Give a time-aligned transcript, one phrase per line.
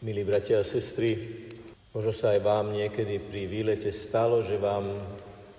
[0.00, 1.12] Milí bratia a sestry,
[1.92, 4.96] možno sa aj vám niekedy pri výlete stalo, že vám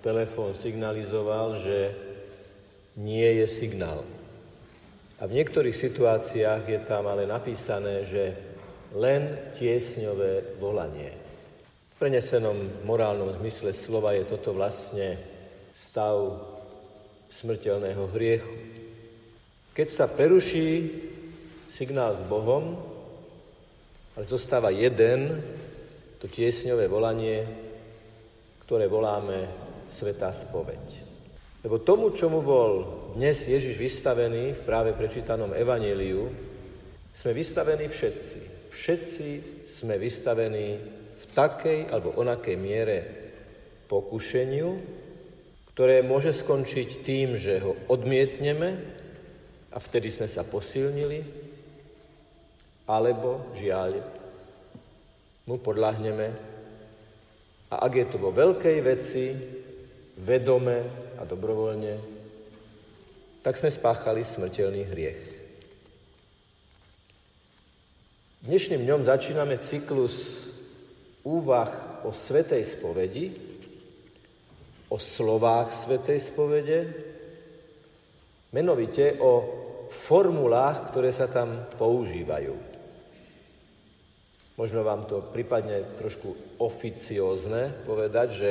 [0.02, 1.94] telefón signalizoval, že
[2.98, 4.02] nie je signál.
[5.22, 8.34] A v niektorých situáciách je tam ale napísané, že
[8.98, 11.14] len tiesňové volanie.
[11.94, 15.22] V prenesenom morálnom zmysle slova je toto vlastne
[15.70, 16.18] stav
[17.30, 18.58] smrteľného hriechu.
[19.70, 20.90] Keď sa preruší
[21.70, 22.90] signál s Bohom,
[24.16, 25.40] ale zostáva jeden,
[26.20, 27.42] to tiesňové volanie,
[28.66, 29.48] ktoré voláme
[29.92, 30.84] Svetá spoveď.
[31.62, 32.72] Lebo tomu, čomu bol
[33.14, 36.26] dnes Ježiš vystavený v práve prečítanom evaníliu,
[37.12, 38.40] sme vystavení všetci.
[38.72, 39.28] Všetci
[39.68, 40.68] sme vystavení
[41.18, 42.98] v takej alebo onakej miere
[43.86, 44.68] pokušeniu,
[45.76, 48.70] ktoré môže skončiť tým, že ho odmietneme
[49.72, 51.20] a vtedy sme sa posilnili,
[52.92, 54.04] alebo žiaľ
[55.48, 56.52] mu podľahneme
[57.72, 59.32] a ak je to vo veľkej veci,
[60.20, 60.78] vedome
[61.16, 61.94] a dobrovoľne,
[63.40, 65.22] tak sme spáchali smrteľný hriech.
[68.44, 70.46] Dnešným dňom začíname cyklus
[71.24, 73.32] úvah o Svetej spovedi,
[74.92, 76.80] o slovách Svetej spovede,
[78.52, 79.32] menovite o
[79.88, 82.71] formulách, ktoré sa tam používajú.
[84.60, 88.50] Možno vám to prípadne trošku oficiózne povedať, že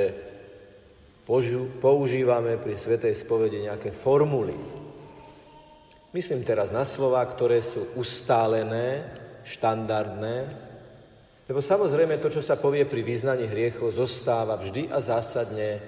[1.77, 4.57] používame pri Svetej spovede nejaké formuly.
[6.11, 9.05] Myslím teraz na slova, ktoré sú ustálené,
[9.47, 10.35] štandardné,
[11.47, 15.83] lebo samozrejme to, čo sa povie pri význaní hriechov, zostáva vždy a zásadne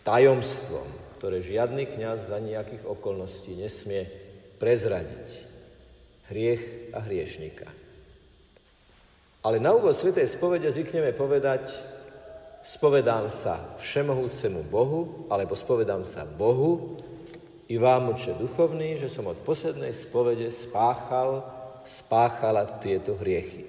[0.00, 4.08] tajomstvom, ktoré žiadny kňaz za nejakých okolností nesmie
[4.56, 5.28] prezradiť.
[6.32, 7.81] Hriech a hriešnika.
[9.42, 11.74] Ale na úvod Svetej spovede zvykneme povedať,
[12.62, 17.02] spovedám sa všemohúcemu Bohu, alebo spovedám sa Bohu
[17.66, 21.42] i vám, oče duchovný, že som od poslednej spovede spáchal,
[21.82, 23.66] spáchala tieto hriechy.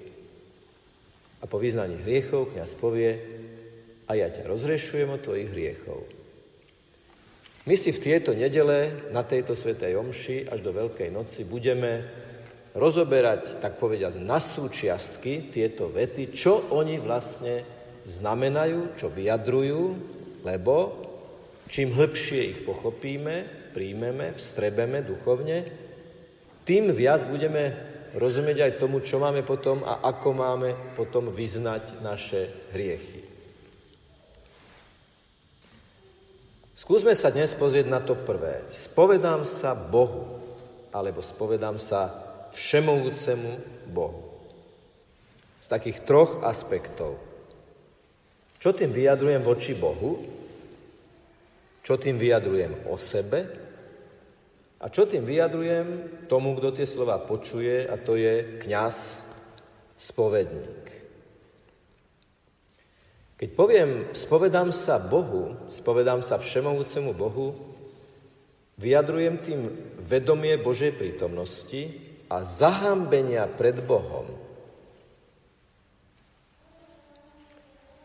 [1.42, 3.18] A po vyznaní hriechov kniaz povie,
[4.06, 6.06] a ja ťa rozrešujem od tvojich hriechov.
[7.64, 12.04] My si v tieto nedele na tejto svetej omši až do Veľkej noci budeme
[12.74, 17.62] rozoberať, tak povediať, na súčiastky tieto vety, čo oni vlastne
[18.02, 19.82] znamenajú, čo vyjadrujú,
[20.42, 20.74] lebo
[21.70, 25.70] čím hĺbšie ich pochopíme, príjmeme, vstrebeme duchovne,
[26.66, 27.78] tým viac budeme
[28.14, 33.22] rozumieť aj tomu, čo máme potom a ako máme potom vyznať naše hriechy.
[36.74, 38.66] Skúsme sa dnes pozrieť na to prvé.
[38.66, 40.42] Spovedám sa Bohu,
[40.90, 42.23] alebo spovedám sa
[42.54, 43.50] všemovúcemu
[43.90, 44.22] Bohu.
[45.58, 47.18] Z takých troch aspektov.
[48.62, 50.24] Čo tým vyjadrujem voči Bohu?
[51.84, 53.44] Čo tým vyjadrujem o sebe?
[54.80, 55.86] A čo tým vyjadrujem
[56.28, 59.24] tomu, kto tie slova počuje, a to je kňaz,
[59.96, 60.84] spovedník.
[63.40, 67.56] Keď poviem, spovedám sa Bohu, spovedám sa všemovúcemu Bohu,
[68.76, 69.60] vyjadrujem tým
[70.04, 72.03] vedomie Božej prítomnosti,
[72.34, 74.26] a zahambenia pred Bohom.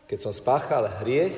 [0.06, 1.34] Keď som spáchal hriech,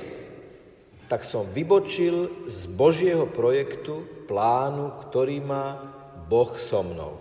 [1.08, 5.76] tak som vybočil z Božieho projektu, plánu, ktorý má
[6.28, 7.20] Boh so mnou.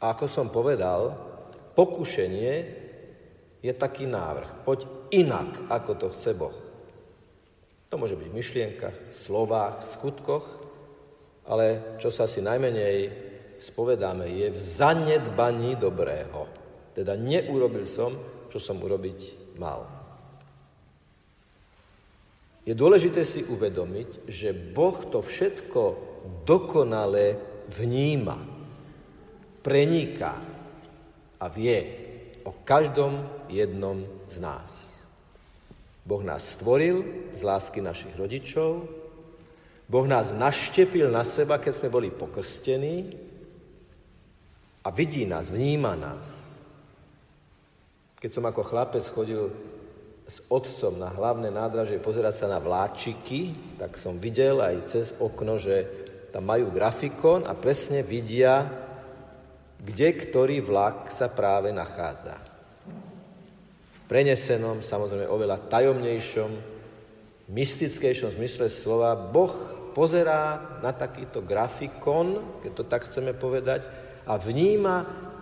[0.00, 1.12] A ako som povedal,
[1.76, 2.54] pokušenie
[3.60, 4.64] je taký návrh.
[4.64, 6.56] Poď inak, ako to chce Boh.
[7.92, 10.44] To môže byť v myšlienkach, slovách, skutkoch,
[11.48, 13.27] ale čo sa si najmenej
[13.58, 16.46] spovedáme, je v zanedbaní dobrého.
[16.94, 18.14] Teda neurobil som,
[18.48, 19.84] čo som urobiť mal.
[22.64, 25.82] Je dôležité si uvedomiť, že Boh to všetko
[26.44, 27.40] dokonale
[27.72, 28.36] vníma,
[29.64, 30.36] preniká
[31.40, 31.78] a vie
[32.44, 34.72] o každom jednom z nás.
[36.04, 38.84] Boh nás stvoril z lásky našich rodičov,
[39.88, 43.16] Boh nás naštepil na seba, keď sme boli pokrstení
[44.88, 46.56] a vidí nás, vníma nás.
[48.24, 49.52] Keď som ako chlapec chodil
[50.24, 55.60] s otcom na hlavné nádraže pozerať sa na vláčiky, tak som videl aj cez okno,
[55.60, 55.84] že
[56.32, 58.64] tam majú grafikon a presne vidia,
[59.76, 62.40] kde ktorý vlak sa práve nachádza.
[63.92, 66.50] V prenesenom, samozrejme oveľa tajomnejšom,
[67.52, 69.52] mystickejšom zmysle slova, Boh
[69.92, 74.96] pozerá na takýto grafikon, keď to tak chceme povedať, a vníma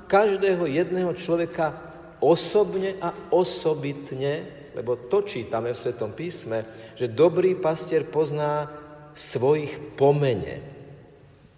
[0.07, 1.75] každého jedného človeka
[2.23, 8.71] osobne a osobitne, lebo to čítame v Svetom písme, že dobrý pastier pozná
[9.13, 10.63] svojich pomene.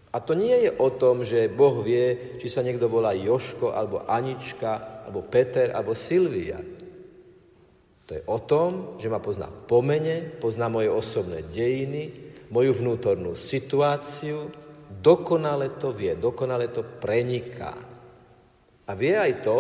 [0.09, 4.09] A to nie je o tom, že Boh vie, či sa niekto volá Joško, alebo
[4.09, 6.57] Anička, alebo Peter, alebo Silvia.
[8.09, 14.49] To je o tom, že ma pozná pomene, pozná moje osobné dejiny, moju vnútornú situáciu,
[14.89, 17.77] dokonale to vie, dokonale to preniká.
[18.89, 19.59] A vie aj to,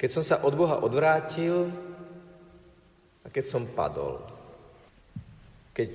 [0.00, 1.68] keď som sa od Boha odvrátil
[3.20, 4.24] a keď som padol.
[5.76, 5.90] Keď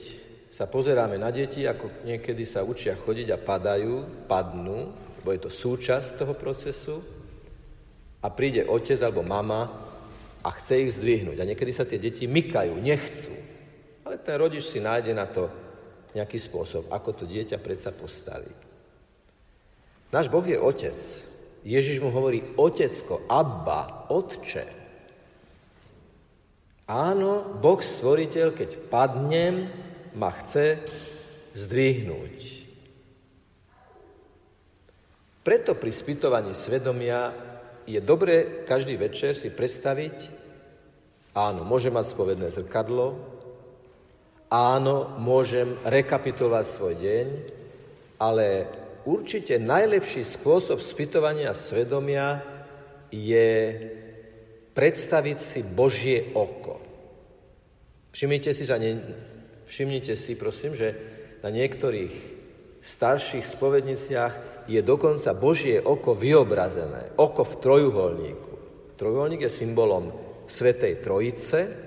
[0.54, 4.94] sa pozeráme na deti, ako niekedy sa učia chodiť a padajú, padnú,
[5.26, 7.02] bo je to súčasť toho procesu,
[8.26, 9.70] a príde otec alebo mama
[10.42, 11.38] a chce ich zdvihnúť.
[11.38, 13.38] A niekedy sa tie deti mykajú, nechcú.
[14.02, 15.46] Ale ten rodič si nájde na to
[16.16, 18.50] nejaký spôsob, ako to dieťa predsa postaví.
[20.16, 20.96] Náš Boh je otec.
[21.66, 24.66] Ježiš mu hovorí otecko, abba, otče.
[26.88, 29.68] Áno, Boh stvoriteľ, keď padnem,
[30.16, 30.80] ma chce
[31.52, 32.64] zdvihnúť.
[35.44, 37.36] Preto pri spytovaní svedomia
[37.86, 40.32] je dobré každý večer si predstaviť,
[41.38, 43.35] áno, môžem mať spovedné zrkadlo,
[44.56, 47.28] áno, môžem rekapitulovať svoj deň,
[48.24, 48.72] ale
[49.04, 52.40] určite najlepší spôsob spytovania svedomia
[53.12, 53.52] je
[54.72, 56.80] predstaviť si Božie oko.
[58.16, 58.76] Všimnite si, že
[59.68, 60.96] všimnite si, prosím, že
[61.44, 62.16] na niektorých
[62.80, 64.34] starších spovedniciach
[64.72, 67.12] je dokonca Božie oko vyobrazené.
[67.20, 68.54] Oko v trojuholníku.
[68.96, 70.16] Trojuholník je symbolom
[70.48, 71.85] Svetej Trojice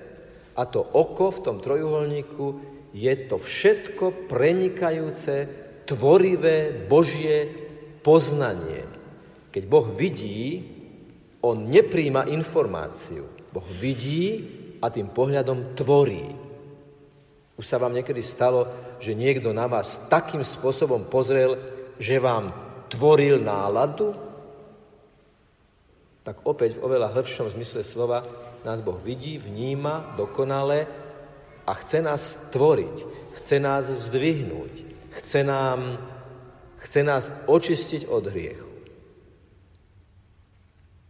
[0.59, 2.47] a to oko v tom trojuholníku
[2.91, 5.47] je to všetko prenikajúce,
[5.87, 7.47] tvorivé Božie
[8.03, 8.83] poznanie.
[9.55, 10.67] Keď Boh vidí,
[11.39, 13.23] on nepríjma informáciu.
[13.55, 14.51] Boh vidí
[14.83, 16.27] a tým pohľadom tvorí.
[17.55, 18.67] Už sa vám niekedy stalo,
[18.99, 21.55] že niekto na vás takým spôsobom pozrel,
[21.95, 22.51] že vám
[22.91, 24.11] tvoril náladu,
[26.23, 28.27] tak opäť v oveľa hĺbšom zmysle slova
[28.65, 30.87] nás Boh vidí, vníma dokonale
[31.67, 32.95] a chce nás tvoriť,
[33.39, 34.73] chce nás zdvihnúť,
[35.21, 36.01] chce, nám,
[36.81, 38.69] chce nás očistiť od hriechu.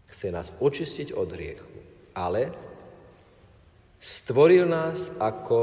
[0.10, 1.80] Chce nás očistiť od hriechu,
[2.12, 2.52] ale
[4.00, 5.62] stvoril nás ako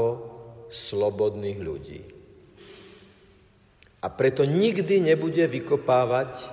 [0.73, 2.01] slobodných ľudí.
[4.01, 6.49] A preto nikdy nebude vykopávať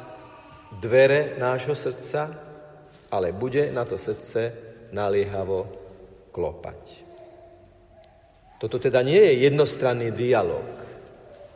[0.80, 2.34] dvere nášho srdca,
[3.08, 4.63] ale bude na to srdce
[4.94, 5.67] naliehavo
[6.31, 7.02] klopať.
[8.62, 10.64] Toto teda nie je jednostranný dialog,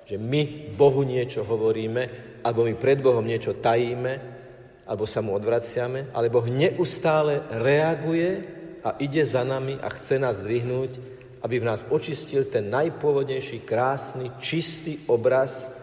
[0.02, 2.02] že my Bohu niečo hovoríme,
[2.42, 4.36] alebo my pred Bohom niečo tajíme,
[4.82, 8.30] alebo sa mu odvraciame, ale Boh neustále reaguje
[8.82, 10.92] a ide za nami a chce nás dvihnúť,
[11.44, 15.78] aby v nás očistil ten najpôvodnejší, krásny, čistý obraz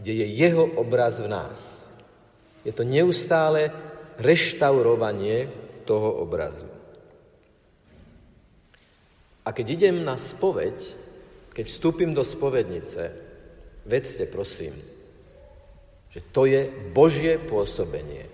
[0.00, 1.58] kde je jeho obraz v nás.
[2.64, 3.68] Je to neustále
[4.16, 5.52] reštaurovanie
[5.84, 6.69] toho obrazu.
[9.44, 10.76] A keď idem na spoveď,
[11.56, 13.10] keď vstúpim do spovednice,
[13.88, 14.76] vedzte prosím,
[16.10, 18.26] že to je Božie pôsobenie.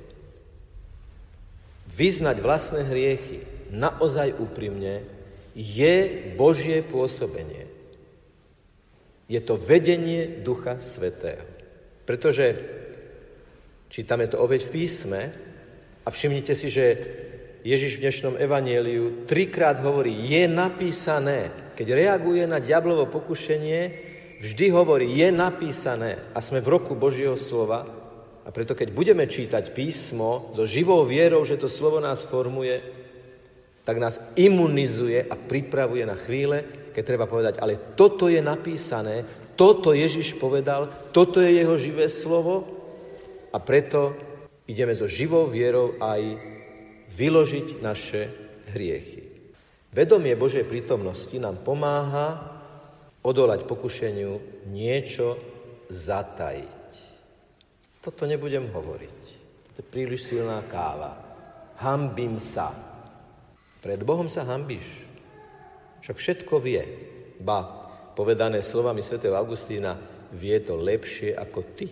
[1.86, 5.06] Vyznať vlastné hriechy naozaj úprimne
[5.56, 5.96] je
[6.36, 7.70] Božie pôsobenie.
[9.26, 11.42] Je to vedenie Ducha Svetého.
[12.06, 12.54] Pretože
[13.90, 15.22] čítame to opäť v písme
[16.06, 16.86] a všimnite si, že
[17.66, 21.50] Ježiš v dnešnom evanieliu trikrát hovorí, je napísané.
[21.74, 23.80] Keď reaguje na diablovo pokušenie,
[24.38, 26.30] vždy hovorí, je napísané.
[26.30, 27.82] A sme v roku Božieho slova.
[28.46, 32.78] A preto, keď budeme čítať písmo so živou vierou, že to slovo nás formuje,
[33.82, 36.62] tak nás imunizuje a pripravuje na chvíle,
[36.94, 39.26] keď treba povedať, ale toto je napísané,
[39.58, 42.62] toto Ježiš povedal, toto je jeho živé slovo
[43.50, 44.14] a preto
[44.70, 46.54] ideme so živou vierou aj
[47.16, 48.28] vyložiť naše
[48.76, 49.24] hriechy.
[49.96, 52.60] Vedomie Božej prítomnosti nám pomáha
[53.24, 55.40] odolať pokušeniu niečo
[55.88, 56.84] zatajiť.
[58.04, 59.20] Toto nebudem hovoriť.
[59.72, 61.16] To je príliš silná káva.
[61.80, 62.70] Hambím sa.
[63.80, 65.08] Pred Bohom sa hambíš.
[66.04, 66.82] Však všetko vie.
[67.40, 67.64] Ba,
[68.12, 69.24] povedané slovami sv.
[69.32, 69.96] Augustína,
[70.36, 71.88] vie to lepšie ako ty.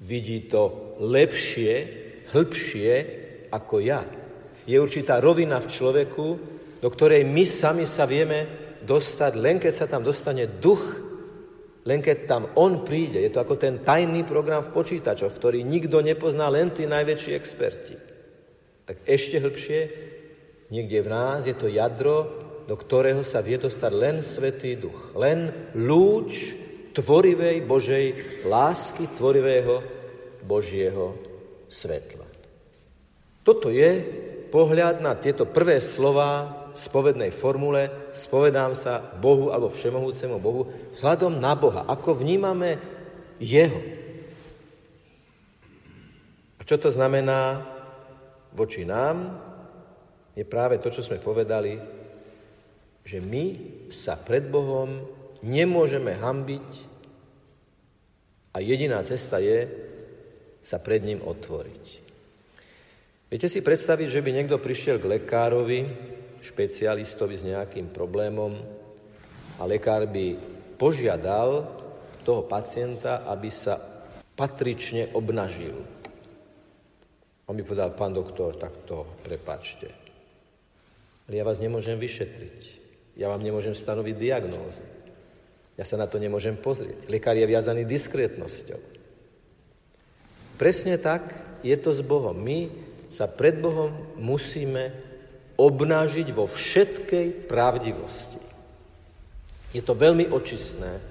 [0.00, 1.72] Vidí to lepšie,
[2.32, 3.19] hĺbšie
[3.50, 4.06] ako ja.
[4.64, 6.26] Je určitá rovina v človeku,
[6.80, 8.46] do ktorej my sami sa vieme
[8.86, 11.10] dostať, len keď sa tam dostane duch
[11.80, 16.04] Len keď tam on príde, je to ako ten tajný program v počítačoch, ktorý nikto
[16.04, 17.96] nepozná, len tí najväčší experti.
[18.84, 19.80] Tak ešte hĺbšie,
[20.68, 22.16] niekde v nás je to jadro,
[22.68, 25.16] do ktorého sa vie dostať len Svetý Duch.
[25.16, 26.52] Len lúč
[26.92, 28.06] tvorivej Božej
[28.44, 29.80] lásky, tvorivého
[30.44, 31.16] Božieho
[31.66, 32.29] svetla.
[33.40, 34.04] Toto je
[34.52, 41.54] pohľad na tieto prvé slova spovednej formule spovedám sa Bohu alebo všemohúcemu Bohu vzhľadom na
[41.58, 41.86] Boha.
[41.86, 42.78] Ako vnímame
[43.40, 43.80] Jeho.
[46.58, 47.64] A čo to znamená
[48.52, 49.40] voči nám?
[50.36, 51.80] Je práve to, čo sme povedali,
[53.02, 53.44] že my
[53.90, 55.08] sa pred Bohom
[55.40, 56.68] nemôžeme hambiť
[58.54, 59.66] a jediná cesta je
[60.60, 62.09] sa pred ním otvoriť.
[63.30, 65.86] Viete si predstaviť, že by niekto prišiel k lekárovi
[66.42, 68.58] špecialistovi s nejakým problémom
[69.54, 70.34] a lekár by
[70.74, 71.62] požiadal
[72.26, 73.78] toho pacienta, aby sa
[74.34, 75.78] patrične obnažil.
[77.46, 79.86] On by povedal, pán doktor, tak to prepačte.
[81.30, 82.58] Ale ja vás nemôžem vyšetriť.
[83.14, 84.82] Ja vám nemôžem stanoviť diagnózy.
[85.78, 87.06] Ja sa na to nemôžem pozrieť.
[87.06, 88.80] Lekár je viazaný diskrétnosťou.
[90.58, 91.30] Presne tak
[91.62, 92.34] je to s Bohom.
[92.34, 94.94] My sa pred Bohom musíme
[95.58, 98.40] obnážiť vo všetkej pravdivosti.
[99.74, 101.02] Je to veľmi očistné,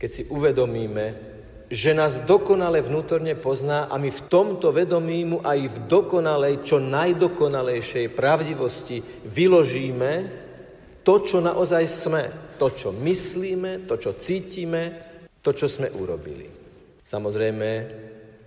[0.00, 1.30] keď si uvedomíme,
[1.70, 6.82] že nás dokonale vnútorne pozná a my v tomto vedomí mu aj v dokonalej, čo
[6.82, 10.12] najdokonalejšej pravdivosti vyložíme
[11.06, 12.22] to, čo naozaj sme,
[12.58, 14.82] to, čo myslíme, to, čo cítime,
[15.40, 16.50] to, čo sme urobili.
[17.06, 17.68] Samozrejme,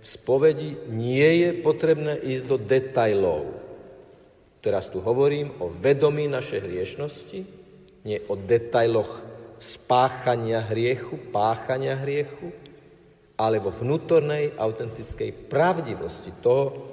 [0.04, 3.56] v spovedi nie je potrebné ísť do detajlov.
[4.60, 7.40] Teraz tu hovorím o vedomí našej hriešnosti,
[8.04, 9.24] nie o detailoch
[9.56, 12.52] spáchania hriechu, páchania hriechu,
[13.40, 16.84] ale vo vnútornej, autentickej pravdivosti toho,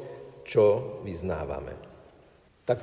[0.48, 1.76] čo vyznávame.
[2.64, 2.80] Tak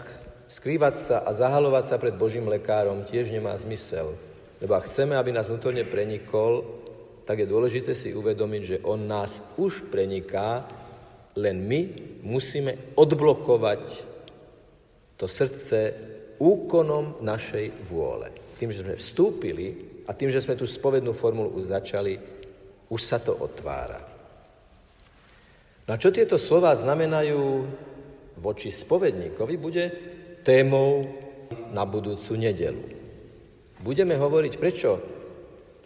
[0.53, 4.13] skrývať sa a zahalovať sa pred Božím lekárom tiež nemá zmysel.
[4.61, 6.85] Lebo ak chceme, aby nás vnútorne prenikol,
[7.29, 10.65] tak je dôležité si uvedomiť, že On nás už preniká,
[11.37, 11.81] len my
[12.25, 13.85] musíme odblokovať
[15.21, 15.93] to srdce
[16.41, 18.33] úkonom našej vôle.
[18.57, 19.77] Tým, že sme vstúpili
[20.09, 22.17] a tým, že sme tú spovednú formulu už začali,
[22.89, 24.01] už sa to otvára.
[25.85, 27.45] No a čo tieto slova znamenajú
[28.41, 29.85] voči spovedníkovi, bude
[30.41, 31.05] témou
[31.77, 32.85] na budúcu nedelu.
[33.85, 35.18] Budeme hovoriť, prečo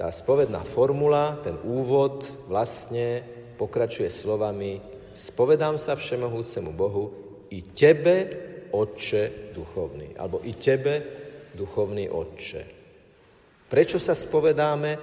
[0.02, 3.22] tá spovedná formula, ten úvod vlastne
[3.54, 4.82] pokračuje slovami
[5.12, 7.04] Spovedám sa všemohúcemu Bohu
[7.52, 8.26] i tebe,
[8.72, 11.04] Otče duchovný, alebo i tebe,
[11.52, 12.62] duchovný Otče.
[13.68, 14.96] Prečo sa spovedáme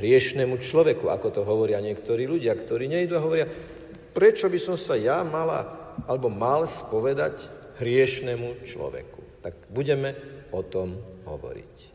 [0.00, 3.46] hriešnemu človeku, ako to hovoria niektorí ľudia, ktorí nejdu a hovoria,
[4.10, 7.44] prečo by som sa ja mala alebo mal spovedať
[7.76, 9.44] hriešnemu človeku.
[9.44, 10.16] Tak budeme
[10.48, 10.96] o tom
[11.28, 11.91] hovoriť.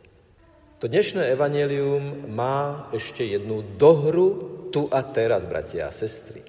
[0.78, 6.46] To dnešné evanelium má ešte jednu dohru tu a teraz, bratia a sestry.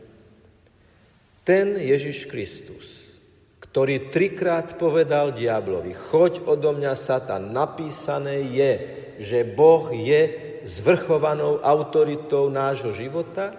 [1.49, 3.17] Ten Ježiš Kristus,
[3.65, 8.73] ktorý trikrát povedal diablovi, choď odo mňa, Satan, napísané je,
[9.17, 10.21] že Boh je
[10.69, 13.57] zvrchovanou autoritou nášho života,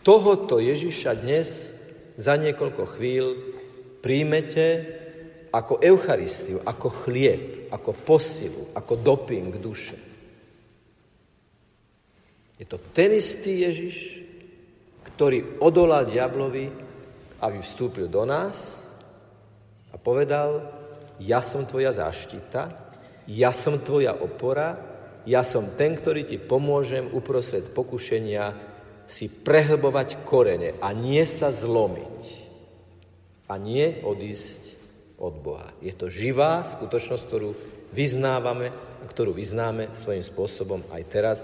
[0.00, 1.76] tohoto Ježiša dnes
[2.16, 3.26] za niekoľko chvíľ
[4.00, 4.96] príjmete
[5.52, 10.00] ako Eucharistiu, ako chlieb, ako posilu, ako doping duše.
[12.56, 13.96] Je to ten istý Ježiš,
[15.12, 16.72] ktorý odolal diablovi,
[17.42, 18.88] aby vstúpil do nás
[19.92, 20.62] a povedal,
[21.20, 22.62] ja som tvoja záštita,
[23.28, 24.78] ja som tvoja opora,
[25.28, 28.72] ja som ten, ktorý ti pomôžem uprostred pokušenia
[29.06, 32.20] si prehlbovať korene a nie sa zlomiť
[33.50, 34.81] a nie odísť
[35.22, 35.70] od Boha.
[35.78, 37.50] Je to živá skutočnosť, ktorú
[37.94, 41.38] vyznávame a ktorú vyznáme svojím spôsobom aj teraz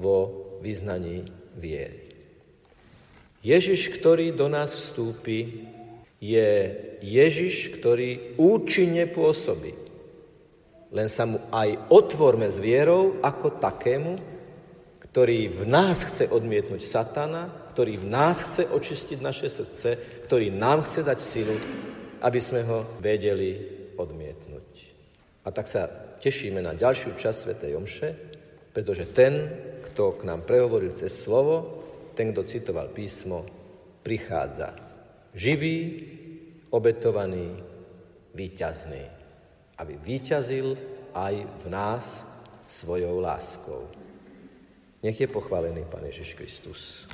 [0.00, 2.08] vo vyznaní viery.
[3.44, 5.68] Ježiš, ktorý do nás vstúpi,
[6.18, 6.50] je
[6.98, 9.76] Ježiš, ktorý účinne pôsobí.
[10.90, 14.18] Len sa mu aj otvorme s vierou ako takému,
[14.98, 19.88] ktorý v nás chce odmietnúť satana, ktorý v nás chce očistiť naše srdce,
[20.26, 21.54] ktorý nám chce dať silu,
[22.22, 23.56] aby sme ho vedeli
[23.94, 24.68] odmietnúť.
[25.46, 27.52] A tak sa tešíme na ďalšiu časť Sv.
[27.56, 28.08] Jomše,
[28.74, 29.48] pretože ten,
[29.90, 31.72] kto k nám prehovoril cez slovo,
[32.12, 33.46] ten, kto citoval písmo,
[34.02, 34.74] prichádza
[35.34, 36.04] živý,
[36.70, 37.56] obetovaný,
[38.34, 39.04] výťazný.
[39.78, 40.76] Aby výťazil
[41.14, 42.26] aj v nás
[42.66, 43.86] svojou láskou.
[45.02, 47.06] Nech je pochválený Pán Ježiš Kristus.